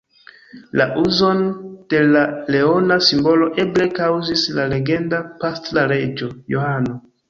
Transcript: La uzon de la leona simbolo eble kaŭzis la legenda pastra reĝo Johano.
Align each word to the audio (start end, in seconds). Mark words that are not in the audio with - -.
La 0.79 0.87
uzon 1.01 1.43
de 1.95 1.99
la 2.17 2.25
leona 2.57 2.99
simbolo 3.11 3.53
eble 3.67 3.89
kaŭzis 4.03 4.49
la 4.59 4.69
legenda 4.77 5.25
pastra 5.47 5.89
reĝo 5.97 6.37
Johano. 6.55 7.03